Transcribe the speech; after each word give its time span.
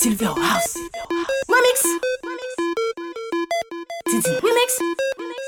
Silver 0.00 0.28
House. 0.28 0.78
Remix. 1.46 1.82
Didi 4.08 4.30
Remix. 4.42 4.78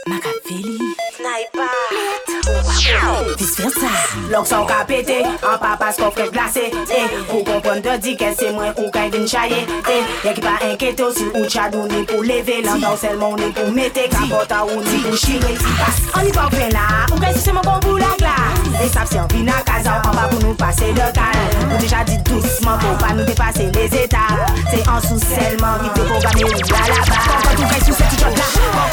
Makaveli. 0.07 0.79
Naipa. 1.25 1.69
Vis 3.39 3.57
versa 3.57 3.89
Lok 4.31 4.47
son 4.47 4.67
ka 4.67 4.85
pete. 4.85 5.25
An 5.25 5.57
pa 5.57 5.79
pas 5.81 5.97
kon 5.97 6.11
fred 6.11 6.31
glase. 6.33 6.69
E, 6.69 7.01
ou 7.33 7.41
kompon 7.49 7.81
de 7.81 7.97
di 8.05 8.13
ke 8.15 8.35
se 8.37 8.53
mwen 8.53 8.75
ou 8.77 8.93
kay 8.93 9.09
vin 9.09 9.25
chaye. 9.25 9.65
E, 9.89 9.97
Yè 10.27 10.37
ki 10.37 10.45
pa 10.45 10.59
enketo 10.69 11.09
si 11.17 11.31
ou 11.33 11.49
chadou 11.49 11.89
ni 11.89 12.05
pou 12.05 12.21
leve. 12.21 12.61
Lantan 12.61 12.93
ou 12.93 13.01
selman 13.01 13.41
ni 13.41 13.49
pou 13.57 13.73
mete. 13.73 14.05
Kapota 14.13 14.67
ou 14.69 14.85
ni 14.85 15.01
pou 15.07 15.17
shire 15.17 15.57
An 16.13 16.29
i 16.29 16.37
pa 16.37 16.45
ou 16.45 16.53
kwen 16.53 16.77
la 16.77 17.07
Ou 17.09 17.25
kay 17.25 17.33
si 17.39 17.49
se 17.49 17.57
mwen 17.57 17.65
kon 17.65 17.81
pou 17.89 17.97
la 17.97 18.13
gla 18.21 18.37
E 18.85 18.93
sap 18.93 19.09
si 19.09 19.17
an 19.17 19.33
vina 19.33 19.65
kaza. 19.65 20.03
An 20.03 20.13
pa 20.13 20.29
pou 20.29 20.45
nou 20.45 20.61
pase 20.61 20.93
de 20.93 21.09
ka 21.17 21.32
déjà 21.83 22.05
dit 22.05 22.19
doucement 22.19 22.79
pour 22.79 22.97
pas 22.99 23.13
nous 23.13 23.25
dépasser 23.25 23.71
les 23.75 24.05
états. 24.05 24.19
C'est 24.71 24.89
en 24.89 25.01
sous-sellement, 25.01 25.79
vite 25.83 25.93
pour 25.95 26.21
gagner 26.21 26.45
la 26.45 26.95
là-bas. 26.95 27.23
Sous 27.85 27.93
cette 27.93 28.92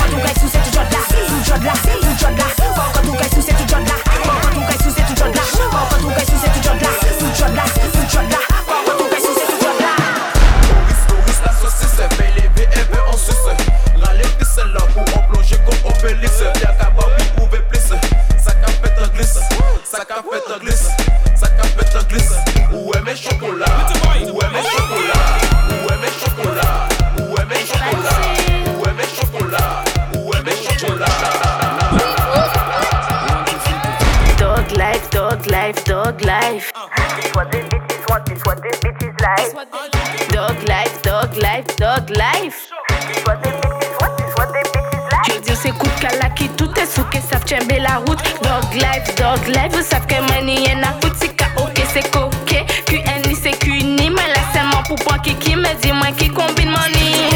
Dog 48.06 48.74
life, 48.76 49.14
dog 49.18 49.46
life, 49.48 49.72
vous 49.74 49.84
savez 49.84 50.06
que 50.08 50.22
money 50.32 50.64
y'en 50.64 50.82
a 50.84 50.94
foutu, 51.02 51.18
c'est 51.20 51.62
ok, 51.62 51.84
c'est 51.94 52.10
coquet. 52.12 52.66
QNI, 52.86 53.36
c'est 53.36 53.52
QNI, 53.60 54.10
mais 54.10 54.28
là 54.28 54.42
c'est 54.54 54.64
mon 54.64 54.82
poupon 54.84 55.20
qui 55.22 55.56
me 55.56 55.74
dit 55.82 55.92
moi 55.92 56.08
qui 56.18 56.30
combine 56.30 56.70
money. 56.70 57.30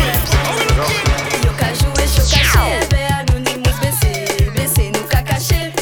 Yo 1.44 1.52
ka 1.60 1.68
joué, 1.74 2.06
yo 2.16 2.24
ka 2.54 2.64
be 2.90 3.02
anonymous 3.20 3.78
baissé, 3.82 4.12
baissé 4.56 4.92
nous 4.94 5.06
ka 5.10 5.22
caché. 5.22 5.74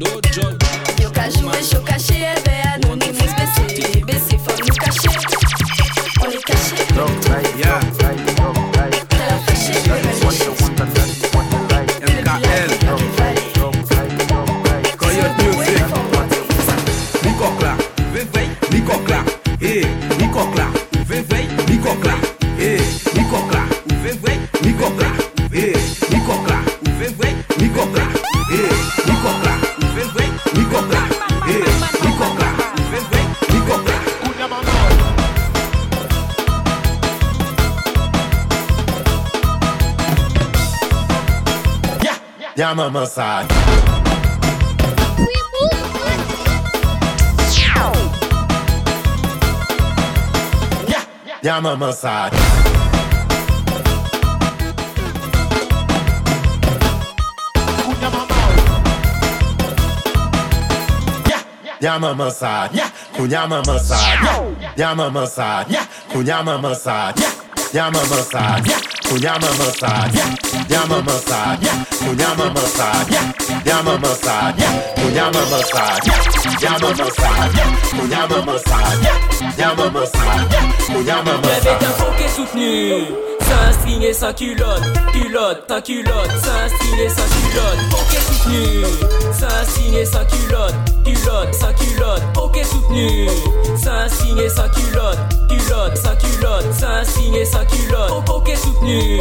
Yo 0.00 1.10
ka 1.10 1.30
joué, 1.30 1.58
yo 1.72 1.80
caché, 1.82 2.34
be 2.44 2.54
anonymous 2.74 3.32
baissé, 4.06 4.38
faut 4.44 4.58
nous 4.60 4.74
cacher. 4.74 5.10
On 6.20 6.30
est 6.30 6.42
caché, 6.44 6.74
Yeah. 7.58 7.80
la 9.28 9.38
fâché, 9.46 9.72
Coyote 9.88 10.26
Yeah, 42.56 42.72
mama 42.74 43.06
side. 43.06 43.46
Yeah, 50.88 51.04
yeah, 51.42 51.60
mama 51.60 51.92
side. 51.92 52.32
Yeah, 61.28 61.42
yeah, 61.80 61.98
mama 61.98 62.30
side. 62.30 62.70
Yeah, 62.74 62.90
kunya 63.14 63.48
mama 63.48 63.78
side. 63.78 64.22
Yeah, 64.22 64.72
yeah, 64.76 64.94
mama 64.94 65.26
side. 65.26 65.66
Yeah, 65.70 65.86
kunya 66.10 66.44
mama 66.44 66.74
side. 66.74 67.18
Yeah, 67.18 67.32
yeah, 67.72 67.90
mama 67.90 68.22
side. 68.22 68.66
Yeah, 68.66 68.80
Unyama 69.14 69.48
masaya, 69.58 70.24
nyama 70.68 71.02
masaya, 71.02 71.72
masaya, 72.54 73.20
nyama 73.64 73.98
masaya, 73.98 74.70
masaya, 75.50 76.12
nyama 76.60 76.88
masaya, 76.90 77.64
masaya, 78.46 79.12
nyama 79.58 79.90
masaya, 79.90 80.60
masaya. 81.42 81.80
Un 81.80 81.92
poké 82.04 82.28
soutenu, 82.28 83.06
sans 83.40 83.72
string 83.78 84.02
et 84.02 84.12
sans 84.12 84.32
culotte, 84.34 84.82
culotte, 85.12 85.66
ta 85.66 85.80
culotte, 85.80 86.30
sans 86.42 86.68
string 86.74 86.98
et 87.00 87.08
sans 87.08 87.28
culotte, 87.34 87.80
poké 87.90 88.18
soutenu, 88.26 88.84
sans 89.32 89.70
string 89.70 89.94
et 89.94 90.04
sans 90.04 90.24
culotte, 90.26 90.74
culotte, 91.04 91.54
sans 91.54 91.72
culotte, 91.74 92.22
poké 92.34 92.64
soutenu, 92.64 93.28
sans 93.82 94.08
string 94.14 94.38
et 94.38 94.48
sans 94.48 94.68
culotte, 94.68 95.18
culotte, 95.48 95.96
sans 95.96 96.16
culotte, 96.16 96.72
sans 96.74 97.04
string 97.08 97.34
et 97.34 97.44
sans 97.44 97.64
culotte 97.66 97.95
est 98.56 98.64
soutenu. 98.64 99.20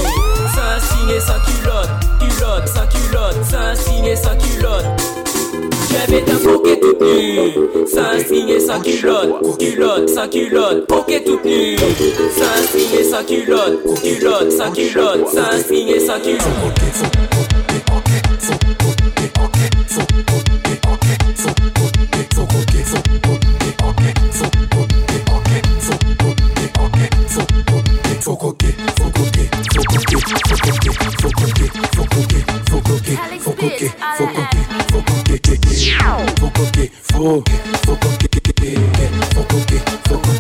Ça 0.53 0.79
signé 0.79 1.19
sa 1.19 1.40
culotte, 1.40 1.90
culotte, 2.19 2.68
sa 2.68 2.85
culotte, 2.88 3.44
ça 3.44 3.75
signé 3.75 4.16
sa 4.16 4.35
culotte. 4.35 4.85
J'avais 5.91 6.22
ta 6.22 6.34
coquet 6.34 6.79
toute 6.79 7.01
nue, 7.01 7.51
ça 7.88 8.19
signé 8.28 8.59
sa 8.59 8.79
culotte, 8.79 9.57
culotte, 9.57 10.09
sa 10.09 10.28
culotte, 10.28 10.88
coquet 10.88 11.23
toute 11.23 11.46
nue. 11.46 11.78
Ça 11.78 12.62
signé 12.72 13.03
sa 13.03 13.23
culotte, 13.23 14.01
culotte, 14.01 14.51
sa 14.51 14.69
culotte, 14.69 15.28
ça 15.29 15.63
signé 15.63 16.00
sa 16.00 16.19
culotte. 16.19 17.34
frérot. 37.25 37.44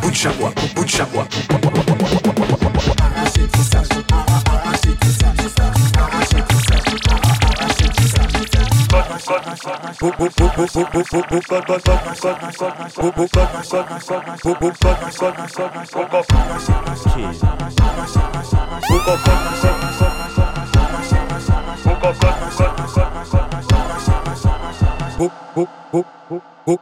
Bunchabois, 0.01 0.53
Bunchabois. 0.75 1.27
Boop, 25.17 25.31
boop, 25.55 25.69
boop. 25.91 26.14
Go 26.65 26.77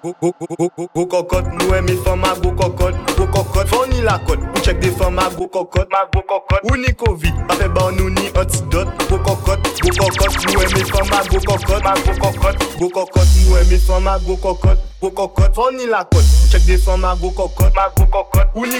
cocotte, 1.07 1.50
nou 1.59 1.75
eme 1.75 1.97
fèm 2.06 2.24
a 2.24 2.33
go 2.39 2.53
cocotte 2.56 2.95
Go 3.18 3.27
cocotte, 3.27 4.01
la 4.01 4.18
check 4.63 4.80
de 4.80 4.89
fèm 4.91 5.19
a 5.19 5.30
go 5.35 5.45
cocotte 5.47 5.89
Ma 5.91 6.06
go 6.13 6.21
cocotte 6.21 6.63
Ou 6.71 6.77
ni 6.77 6.94
covid, 6.95 7.33
fè 7.57 7.68
ban 7.68 7.91
nou 7.97 8.07
ni 8.09 8.30
antidote 8.39 8.91
Go 9.09 9.18
cocotte, 9.18 9.74
go 9.81 9.89
cocotte 9.97 10.45
Nou 10.47 10.62
eme 10.63 10.85
fèm 10.88 11.12
a 11.12 11.19
go 11.27 11.41
cocotte 11.44 11.83
Ma 11.83 11.94
go 12.00 12.13
cocotte 12.15 12.65
Go 12.80 12.88
cocotte, 12.95 13.27
nou 13.44 13.57
eme 13.59 13.77
fèm 13.77 14.07
a 14.07 14.18
go 14.19 14.38
cocotte 14.38 14.80
Go 15.01 15.12
cocotte, 15.12 15.88
la 15.91 16.07
check 16.50 16.63
de 16.63 16.77
fèm 16.77 17.03
a 17.03 17.15
go 17.19 17.31
cocotte 17.31 17.75
Ma 17.75 17.89
go 17.97 18.06
cocotte 18.06 18.56
Ou 18.56 18.63
ni 18.65 18.80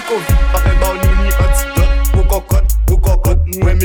Go 2.14 2.24
cocotte, 2.24 2.78
go 2.88 2.96
cocotte 2.96 3.60
go 3.60 3.76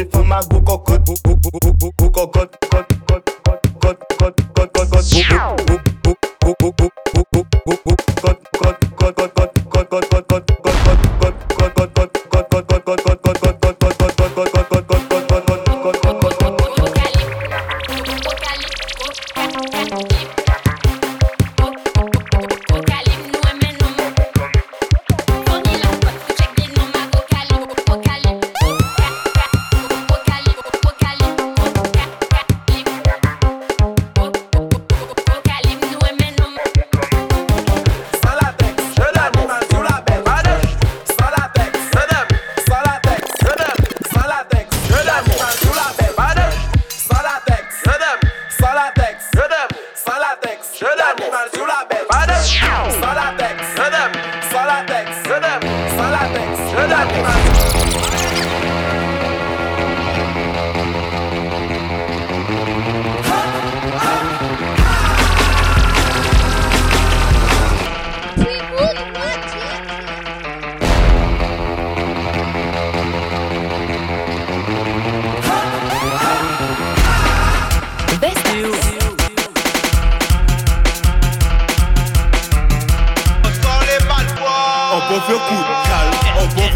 cocotte 0.62 1.04
Go 1.04 1.20
go 1.20 1.52
go 1.52 1.60
go 1.60 1.92
go 1.92 1.92
go 2.00 2.10
cocotte 2.12 2.56
Cote, 3.80 4.06
cote, 4.22 4.44
cote, 6.72 6.99
quanto, 8.20 8.50
quanto 8.58 8.79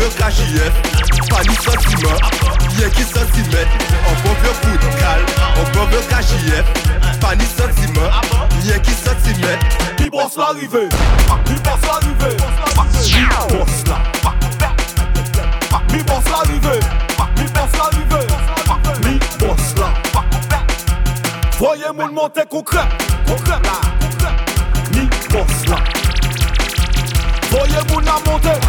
bon 0.03 0.09
vieux 0.09 0.15
KJF. 0.17 0.73
Pas 1.29 1.43
ni 1.43 1.55
sentiment, 1.55 2.17
y'a 2.79 2.89
qui 2.89 3.03
sentiment. 3.03 3.63
Un 4.07 4.13
bon 4.23 4.33
coup 4.33 4.77
de 4.77 4.99
calme, 4.99 5.25
un 5.57 5.77
bon 5.77 5.85
vieux 5.85 6.01
KJF. 6.09 7.19
Pas 7.19 7.35
ni 7.35 7.45
sentiment, 7.45 8.09
y'a 8.65 8.79
qui 8.79 8.91
sentiment. 8.91 9.57
Mi 9.99 10.09
boss 10.09 10.37
l'arrivée, 10.37 10.89
mi 11.49 11.55
boss 11.55 11.81
l'arrivée, 11.87 12.37
mi 13.05 13.57
boss 13.57 13.83
là. 13.87 13.97
Mi 15.91 16.03
boss 16.03 16.23
l'arrivée, 16.31 16.79
mi 17.37 17.45
boss 17.45 17.71
l'arrivée, 17.77 18.27
mi 19.05 19.19
boss 19.39 19.75
là. 19.77 19.93
Voyez 21.57 21.83
mon 21.95 22.11
monter 22.11 22.43
concret, 22.49 22.87
concret 23.25 23.59
là, 23.63 24.29
mi 24.93 25.07
boss 25.29 25.67
là. 25.67 25.77
Voyez 27.49 27.75
mon 27.89 27.99
a 27.99 28.19
monter, 28.29 28.59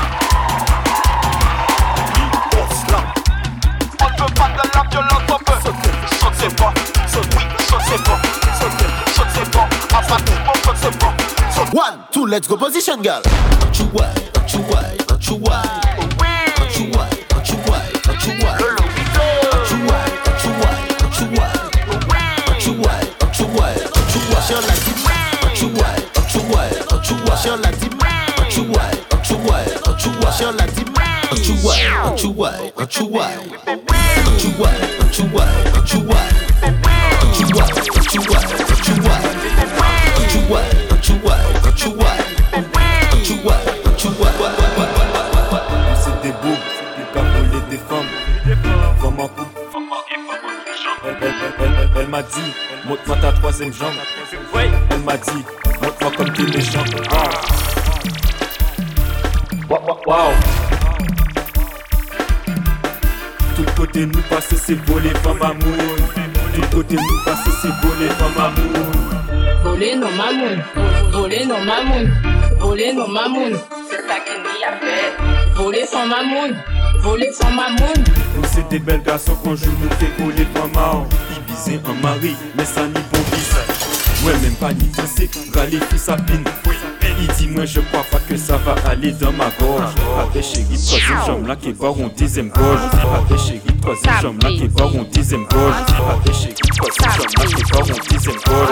pas 4.35 4.49
de 4.49 4.63
la 4.75 4.83
violence, 4.91 5.23
on 5.31 5.39
peut 5.39 5.59
sauter, 5.65 5.93
sauter 6.21 6.55
pas, 6.57 6.73
sauter, 7.07 7.43
sauter 7.69 7.99
pas, 8.05 8.19
sauter, 8.59 8.89
sauter 9.15 9.51
pas, 9.51 9.67
abattre, 9.99 10.33
on 10.49 10.53
peut 10.59 10.77
sauter 10.77 10.99
pas. 10.99 11.13
One, 11.73 11.99
two, 12.13 12.27
let's 12.27 12.47
go 12.47 12.57
position, 12.57 13.03
girl. 13.03 13.23
Don't 13.61 13.79
you 13.79 13.87
why, 13.87 14.13
don't 14.33 14.53
you 14.53 14.61
why, 14.61 14.97
don't 15.09 15.27
you 15.29 15.37
why. 15.37 15.63
Don't 16.57 16.79
you 16.79 16.85
why, 16.93 17.09
you 17.45 17.57
why, 17.67 17.81
you 18.25 18.33
why. 18.43 18.59
Don't 18.59 19.71
you 19.71 19.79
why, 19.85 20.05
don't 20.25 20.45
you 20.45 20.51
why, 20.61 20.77
don't 20.99 21.21
you 21.21 21.27
why. 21.35 21.53
Don't 22.47 22.67
you 22.67 22.73
why, 22.75 23.01
don't 23.19 23.39
you 23.39 23.47
why, 23.47 23.75
don't 23.75 24.15
you 24.15 24.21
why. 24.31 24.41
Sur 24.45 24.61
la 24.61 24.75
team, 24.75 24.99
don't 25.43 25.61
you 25.61 25.69
why, 25.75 25.95
don't 26.15 26.35
you 26.35 26.41
why, 26.53 26.69
don't 26.89 27.11
you 27.11 27.17
why. 27.25 27.37
Sur 27.37 27.57
la 27.57 27.71
team, 27.73 27.95
don't 28.37 28.57
you 28.57 28.65
why, 28.73 28.91
don't 29.11 29.31
you 29.31 29.37
why, 29.39 29.65
don't 29.85 30.05
you 30.05 30.11
why. 30.21 30.31
Sur 30.31 30.53
la 30.53 30.67
team, 30.67 30.89
don't 31.31 31.47
you 31.47 31.55
why, 31.63 31.77
don't 32.05 32.23
you 32.23 32.31
why, 32.31 32.73
don't 32.77 32.97
you 32.99 33.07
why. 33.07 33.84
You 34.55 34.61
why, 34.61 34.73
don't 34.99 35.19
you 35.19 35.25
why, 35.33 35.49
don't 35.73 35.93
you 35.93 36.01
why. 36.01 36.29
Don't 37.21 37.41
you 37.41 37.47
why, 37.57 37.67
don't 37.87 38.15
you 38.15 38.21
why, 38.23 38.43
don't 38.69 38.87
you 38.87 39.03
why. 39.03 39.21
Don't 40.17 40.35
you 40.35 40.41
why, 40.49 40.65
don't 40.85 41.09
you 41.09 41.91
why. 41.99 42.21
C'est 45.99 46.17
des 46.23 47.79
femmes. 47.79 48.11
Elle, 51.07 51.17
elle, 51.61 51.91
elle, 51.97 52.09
m'a 52.09 52.23
dit, 52.23 52.53
montre-moi 52.87 53.17
ta 53.21 53.33
troisième 53.33 53.73
jambe. 53.73 53.93
Elle 54.91 54.99
m'a 55.01 55.17
dit, 55.17 55.45
montre-moi 55.83 56.13
comme 56.17 56.33
t'es 56.33 56.43
méchant. 56.45 56.85
Wa- 59.69 59.81
Wow. 60.07 60.33
Tout 63.57 63.65
côté 63.77 64.07
nous 64.07 64.23
passer 64.29 64.57
c'est 64.57 64.75
voler 64.87 65.11
femme 65.23 65.43
amour. 65.43 65.97
Tout 66.55 66.77
côté 66.77 66.97
nous 66.97 67.25
passer 67.25 67.51
c'est 67.63 67.87
voler 67.87 68.11
femme 68.19 68.39
amour. 68.39 68.85
Voler 69.63 69.97
non 69.97 70.11
mamoun, 70.13 70.63
voler 71.13 71.47
non 71.47 71.65
mamoun, 71.65 72.13
voler 72.61 72.93
non 72.93 73.09
mamoun. 73.09 73.59
C'est 73.89 73.97
ça 74.09 74.17
qu'il 74.25 74.43
y 74.61 74.65
a 74.65 74.73
fait. 74.79 75.55
Voler 75.55 75.87
sans 75.87 76.07
mamoun, 76.07 76.57
voler 77.01 77.31
sans 77.33 77.51
mamoun. 77.51 78.05
Nous 78.37 78.43
c'est 78.53 78.69
des 78.69 78.79
belles 78.79 79.03
garçons 79.03 79.35
qu'on 79.37 79.57
joue 79.57 79.71
nous 79.81 79.91
fait 79.97 80.11
voler 80.19 80.47
femme 80.55 80.77
amour. 80.77 81.07
Ils 81.31 81.43
bisaient 81.45 81.81
un 81.89 82.03
mari, 82.03 82.37
mais 82.57 82.65
ça 82.65 82.87
ni 82.87 82.93
bon 82.93 83.21
bis. 83.33 84.27
Ouais 84.27 84.37
même 84.43 84.55
pas 84.55 84.73
ni 84.73 84.85
pensé, 84.89 85.31
râler 85.55 85.79
fils 85.91 86.03
sa 86.03 86.17
pine. 86.17 86.45
Il 87.27 87.33
dit 87.37 87.49
moi 87.49 87.65
je 87.65 87.81
crois 87.81 88.05
pas 88.11 88.19
que 88.19 88.37
ça 88.37 88.59
va 88.59 88.75
aller 88.87 89.13
dans 89.13 89.33
ma 89.33 89.49
gorge 89.59 89.95
Avec 90.21 90.45
chérie 90.45 90.77
troisième 90.77 91.25
jambe 91.25 91.47
là 91.47 91.57
qui 91.57 91.73
va 91.73 91.89
en 91.89 92.09
deuxième 92.19 92.51
gorge 92.51 92.81
Avec 93.17 93.39
chérie 93.39 93.61
troisième 93.81 94.21
jambe 94.21 94.43
là 94.43 94.51
qui 94.51 94.67
va 94.69 94.85
en 94.85 95.05
deuxième 95.05 95.45
gorge 95.47 95.75
Avec 96.11 96.35
chérie 96.35 96.55
troisième 96.77 97.11
jambe 97.17 97.39
là 97.39 97.45
qui 97.47 97.63
va 97.63 97.79
en 97.79 98.13
deuxième 98.13 98.37
gorge 98.47 98.69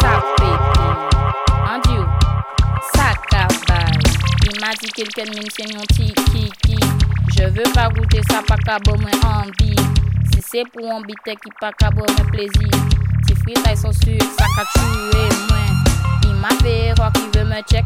Ça 0.00 0.22
pété. 0.36 0.82
En 1.70 1.78
duo. 1.88 2.04
Ça 2.96 3.12
cabane. 3.30 4.02
Il 4.52 4.60
m'a 4.60 4.74
dit 4.82 4.90
quelqu'un 4.90 5.30
c'est 5.56 5.72
mon 5.72 5.82
petit 5.82 6.12
qui 6.32 6.76
Je 7.38 7.44
veux 7.44 7.72
pas 7.72 7.88
goûter 7.90 8.22
ça 8.28 8.42
pas 8.44 8.56
qu'à 8.56 8.78
bon 8.84 8.98
moi 8.98 9.10
envie. 9.22 9.76
Si 10.32 10.42
c'est 10.42 10.64
pour 10.72 10.90
un 10.90 11.00
bite 11.02 11.22
qui 11.24 11.50
pas 11.60 11.70
qu'à 11.78 11.90
bon 11.90 12.04
moi 12.18 12.26
plaisir. 12.32 12.70
Si 13.24 13.34
frites 13.36 13.78
sont 13.78 13.92
sûrs 13.92 14.18
ça 14.36 14.46
qu'a 14.56 14.64
tué 14.74 15.28
moi. 15.48 15.58
Il 15.70 15.79
m'a 16.40 16.48
fait 16.62 16.92
croire 16.94 17.12
qu'il 17.12 17.30
veut 17.38 17.46
me 17.46 17.60
check. 17.70 17.84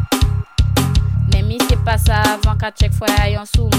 Mais 1.32 1.42
mi 1.42 1.58
c'est 1.68 1.82
pas 1.84 1.98
ça 1.98 2.20
avant 2.20 2.56
qu'à 2.56 2.70
check 2.70 2.92
fois 2.92 3.08
yon 3.28 3.44
sous. 3.44 3.70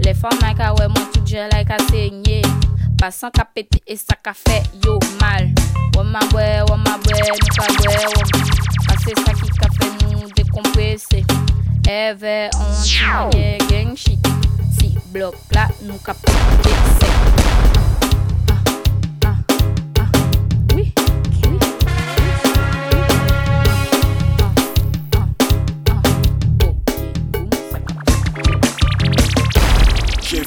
Les 0.00 0.14
femmes 0.14 0.38
like 0.42 0.58
ouais 0.58 0.88
moi 0.88 1.04
tout 1.12 1.22
j'ai 1.24 1.48
like 1.52 1.70
à 1.70 1.76
saigner. 1.90 2.42
Passant 2.98 3.30
qu'à 3.30 3.44
péter 3.44 3.82
et 3.86 3.96
ça 3.96 4.14
qu'a 4.22 4.32
fait 4.32 4.62
yo 4.84 4.98
mal. 5.20 5.52
Ouais, 5.96 6.02
ouais 6.02 6.10
ma 6.10 6.20
ouais, 6.36 6.62
nous 6.66 7.46
ka 7.56 7.64
ouais, 7.72 7.88
ouais. 7.88 7.96
Ah, 8.88 8.94
c'est 9.04 9.18
ça 9.18 9.32
qui 9.32 9.50
qu'a 9.50 9.68
fait 9.78 10.06
nous 10.06 10.30
décompresser. 10.36 11.24
Ever 11.88 12.50
on 12.54 12.82
tient 12.82 13.28
gang 13.68 13.96
shit. 13.96 14.24
Si 14.78 14.96
qu'a 15.98 16.14
pété 16.14 16.70
sec. 17.00 17.39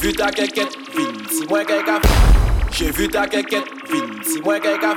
Vu 0.04 0.12
ta 0.12 0.30
quéquette, 0.32 0.78
vine, 0.98 1.16
si 1.32 1.48
moi 1.48 1.64
quelqu'un 1.64 2.02
J'ai 2.72 2.92
vu 2.92 3.08
ta 3.08 3.26
quéquette, 3.26 3.64
vine, 3.90 4.04
si 4.22 4.42
moi 4.42 4.60
quelqu'un 4.60 4.96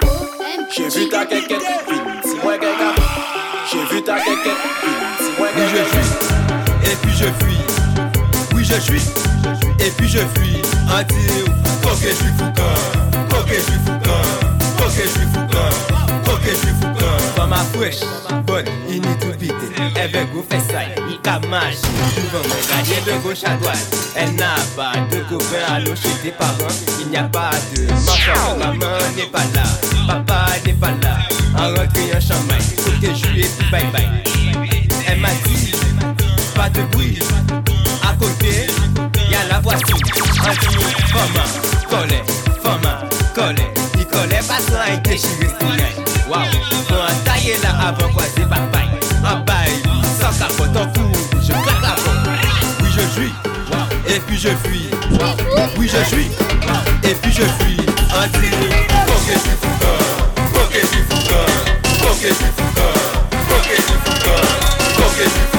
J'ai 0.76 0.88
vu 0.88 1.08
ta 1.08 1.24
quéquette, 1.24 1.62
vine, 1.88 2.00
si 2.24 2.34
moi 2.42 2.58
quelqu'un 2.58 2.92
J'ai 3.70 3.84
vu 3.94 4.02
ta 4.02 4.16
quéquette, 4.18 4.60
vine, 4.82 5.06
si 5.20 5.38
moi 5.38 5.46
Oui 5.56 5.62
je 5.70 5.76
quelqu'un 5.76 5.90
suis, 5.92 6.90
et 6.90 6.96
puis 6.96 7.12
je 7.12 7.44
fuis. 7.44 7.60
Oui 8.52 8.64
je 8.64 8.80
suis, 8.80 9.02
et 9.78 9.90
puis 9.96 10.08
je 10.08 10.18
fuis. 10.18 10.62
Un 10.92 11.04
tir, 11.04 11.44
coque 11.84 11.98
je 12.02 12.08
suis 12.08 12.32
foucan, 12.36 12.74
coque 13.30 13.48
je 13.48 13.60
suis 13.60 13.80
foucan, 13.86 14.22
coque 14.76 14.90
je 14.90 15.08
suis 15.08 15.28
foucan, 15.32 15.70
coque 16.24 16.40
je 16.50 16.56
suis 16.56 16.74
foucan. 16.80 17.15
Il 18.88 19.00
vite. 19.38 19.54
Elle 19.94 20.10
veut 20.10 20.24
go 20.32 20.44
faire 20.48 20.60
ça, 20.60 20.80
il 21.08 21.20
camage. 21.20 21.74
Souvent, 21.74 22.42
regarder 22.42 23.10
de 23.10 23.22
gauche 23.22 23.44
à 23.44 23.54
droite. 23.56 23.96
Elle 24.16 24.34
n'a 24.34 24.54
pas 24.74 24.92
de 25.10 25.20
copain 25.28 25.78
l'eau 25.80 25.94
chez 25.94 26.10
tes 26.22 26.30
parents. 26.30 26.52
Il 27.00 27.08
n'y 27.08 27.16
a 27.16 27.24
pas 27.24 27.50
de 27.74 27.86
maman, 27.86 28.58
maman 28.58 28.96
n'est 29.16 29.26
pas 29.26 29.44
là. 29.54 29.64
Papa 30.06 30.46
n'est 30.64 30.72
pas 30.72 30.92
là. 31.02 31.18
En 31.58 31.68
rentrée 31.68 32.14
en 32.14 32.20
chambre, 32.20 32.54
faut 32.78 32.90
que 33.00 33.70
bye 33.70 33.84
bye. 33.92 34.08
Elle 35.08 35.20
m'a 35.20 35.30
dit, 35.46 35.72
pas 36.54 36.68
de 36.70 36.82
bruit. 36.92 37.18
À 38.02 38.14
côté, 38.14 38.66
y 39.30 39.34
a 39.34 39.46
la 39.48 39.60
femme, 39.60 41.40
collet, 41.88 42.24
femme, 42.62 43.08
collet. 43.34 43.72
Il 43.98 44.06
collait 44.06 44.40
pas 44.46 44.58
c'est 45.16 45.66
Waouh, 46.28 46.42
tailler 47.46 47.62
là 47.62 47.88
avant 47.88 48.08
croiser 48.08 48.42
papaye. 48.48 48.90
En 49.24 49.40
bail, 49.40 49.82
sans 50.18 50.38
capote 50.38 50.76
en 50.76 50.92
fou, 50.94 51.10
je 51.40 51.52
claque 51.52 51.82
la. 51.82 51.94
Oui 52.82 52.88
je 52.90 53.00
suis, 53.12 53.32
et 54.08 54.20
puis 54.20 54.38
je 54.38 54.48
fuis. 54.48 54.90
Oui 55.78 55.88
je 55.88 56.04
suis, 56.08 56.30
et 57.08 57.14
puis 57.14 57.32
je 57.32 57.42
fuis. 57.42 57.80
Un 58.10 58.28
coque 58.28 58.42
je 59.22 59.38
suis 59.38 59.58
coque 60.52 60.72
je 62.22 62.34
je 65.18 65.24
je 65.24 65.55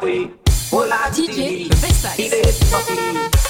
balapwe 0.00 0.30
Ola 0.72 1.10
DJ 1.14 1.68
Vestax. 1.68 2.18
Ide 2.18 3.49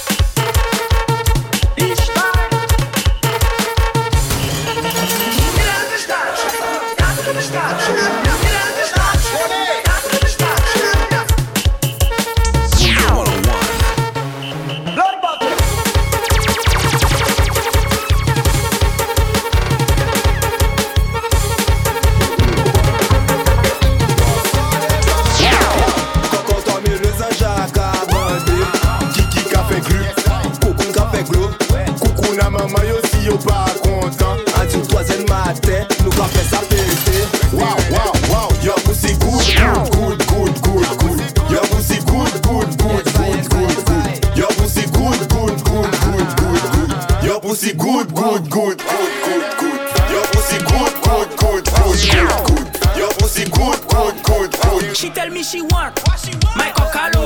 pussy 47.61 47.77
good, 47.77 48.15
good, 48.15 48.51
good, 48.51 48.79
good, 48.79 49.13
good, 49.25 49.59
good 49.59 49.81
Yo 50.11 50.23
pussy 50.33 50.59
good, 50.65 50.95
good, 51.05 51.29
good, 51.37 51.65
good, 51.65 52.01
good, 52.09 52.47
good 52.47 52.97
Yo 52.97 53.09
pussy 53.19 53.45
good, 53.45 53.79
good, 53.87 54.25
good, 54.25 54.51
good 54.51 54.97
She 54.97 55.11
tell 55.11 55.29
me 55.29 55.43
she 55.43 55.61
want 55.61 55.95
my 56.57 56.73
cock 56.75 57.20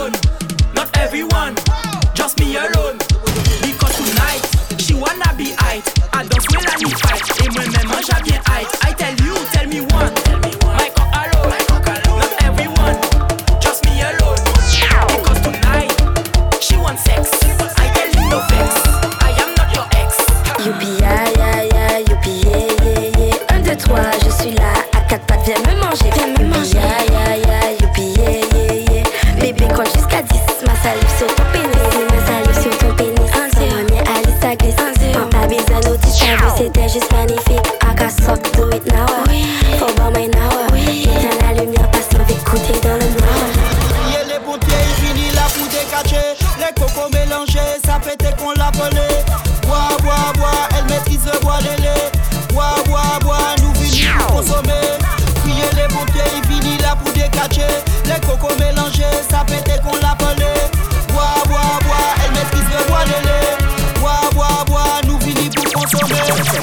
Les 46.66 46.72
cocos 46.80 47.10
mélangés, 47.12 47.58
ça 47.84 47.98
pétait 48.02 48.34
qu'on 48.36 48.52
l'appelait. 48.52 49.24
Bois, 49.66 49.96
bois, 50.02 50.32
bois, 50.36 50.68
elle 50.78 50.84
maîtrise 50.84 51.20
le 51.26 51.38
bois 51.40 51.58
de 51.58 51.82
lait. 51.82 52.10
Bois, 52.52 52.76
bois, 52.86 53.18
bois, 53.20 53.54
nous 53.62 53.74
finissons 53.74 54.08
pour 54.18 54.36
consommer. 54.36 54.96
Priez 55.42 55.68
les 55.76 55.88
pompiers, 55.94 56.22
il 56.36 56.44
finit 56.50 56.78
là 56.78 56.96
pour 56.96 57.12
décacher. 57.12 57.66
Les 58.06 58.18
cocos 58.26 58.54
mélangés, 58.58 59.04
ça 59.30 59.44
pétait 59.46 59.78
qu'on 59.82 59.96
l'appelait. 59.96 60.70
Bois, 61.12 61.42
bois, 61.46 61.78
bois, 61.84 62.14
elle 62.24 62.32
maîtrise 62.32 62.68
le 62.72 62.84
bois 62.88 63.04
de 63.04 63.26
lait. 63.26 63.58
Bois, 64.00 64.30
bois, 64.32 64.64
bois, 64.66 65.00
nous 65.06 65.20
finissons 65.20 65.60
pour 65.60 65.82
consommer. 65.82 66.14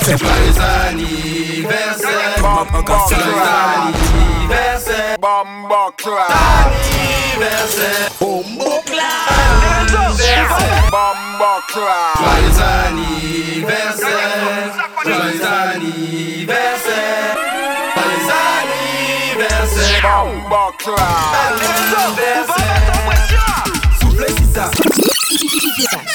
C'est 0.03 0.17
pas 0.17 0.39
les 0.43 0.59
anniversaires 0.97 2.09
C'est 3.07 3.17
les 3.17 3.39
anniversaires 4.49 5.17
Bomba 5.19 5.91
clap. 5.95 6.31
Anniversaire 6.65 8.09
Bomba 8.19 8.65
clap. 8.65 8.80
Joyeux 12.17 12.61
anniversaire 12.85 14.09
Joyeux 15.03 15.45
anniversaire 15.45 17.35
Joyeux 17.95 18.31
anniversaire 19.35 20.01
clap. 20.77 21.61
Soufflez 23.99 24.33
si 24.37 24.45
ça 24.53 24.69
DJ 25.31 25.65
Vestax. 25.77 26.09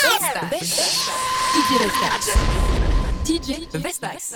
DJ 1.55 1.71
Vestax. 1.81 2.23
DJ 3.25 3.69
Vestax. 3.75 4.35